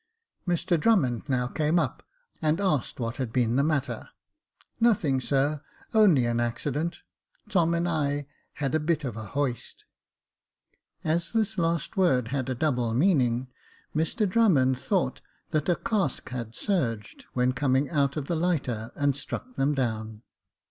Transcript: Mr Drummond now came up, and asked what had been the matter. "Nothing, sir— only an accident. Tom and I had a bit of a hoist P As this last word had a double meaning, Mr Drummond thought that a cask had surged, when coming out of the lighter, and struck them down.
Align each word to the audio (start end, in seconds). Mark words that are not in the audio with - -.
Mr 0.47 0.79
Drummond 0.79 1.29
now 1.29 1.45
came 1.45 1.77
up, 1.77 2.01
and 2.41 2.59
asked 2.59 2.99
what 2.99 3.17
had 3.17 3.31
been 3.31 3.55
the 3.55 3.63
matter. 3.63 4.09
"Nothing, 4.79 5.21
sir— 5.21 5.61
only 5.93 6.25
an 6.25 6.39
accident. 6.39 7.01
Tom 7.49 7.75
and 7.75 7.87
I 7.87 8.25
had 8.53 8.73
a 8.73 8.79
bit 8.79 9.03
of 9.03 9.15
a 9.15 9.25
hoist 9.25 9.85
P 11.03 11.09
As 11.11 11.33
this 11.33 11.55
last 11.59 11.97
word 11.97 12.29
had 12.29 12.49
a 12.49 12.55
double 12.55 12.95
meaning, 12.95 13.49
Mr 13.95 14.27
Drummond 14.27 14.79
thought 14.79 15.21
that 15.51 15.69
a 15.69 15.75
cask 15.75 16.29
had 16.29 16.55
surged, 16.55 17.27
when 17.33 17.53
coming 17.53 17.87
out 17.91 18.17
of 18.17 18.25
the 18.25 18.35
lighter, 18.35 18.91
and 18.95 19.15
struck 19.15 19.55
them 19.55 19.75
down. 19.75 20.23